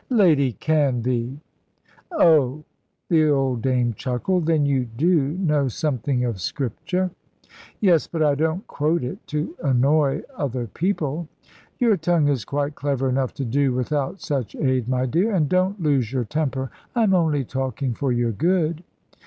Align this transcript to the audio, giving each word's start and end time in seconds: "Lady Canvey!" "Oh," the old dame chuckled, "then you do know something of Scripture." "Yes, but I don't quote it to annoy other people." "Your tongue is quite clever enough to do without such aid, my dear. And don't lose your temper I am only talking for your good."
"Lady 0.09 0.53
Canvey!" 0.53 1.37
"Oh," 2.11 2.63
the 3.07 3.29
old 3.29 3.61
dame 3.61 3.93
chuckled, 3.93 4.47
"then 4.47 4.65
you 4.65 4.85
do 4.85 5.33
know 5.37 5.67
something 5.67 6.25
of 6.25 6.41
Scripture." 6.41 7.11
"Yes, 7.81 8.07
but 8.07 8.23
I 8.23 8.33
don't 8.33 8.65
quote 8.65 9.03
it 9.03 9.19
to 9.27 9.55
annoy 9.63 10.23
other 10.35 10.65
people." 10.65 11.27
"Your 11.77 11.97
tongue 11.97 12.29
is 12.29 12.45
quite 12.45 12.73
clever 12.73 13.09
enough 13.09 13.35
to 13.35 13.45
do 13.45 13.73
without 13.73 14.21
such 14.21 14.55
aid, 14.55 14.87
my 14.89 15.05
dear. 15.05 15.35
And 15.35 15.47
don't 15.47 15.79
lose 15.79 16.11
your 16.11 16.25
temper 16.25 16.71
I 16.95 17.03
am 17.03 17.13
only 17.13 17.45
talking 17.45 17.93
for 17.93 18.11
your 18.11 18.31
good." 18.31 18.83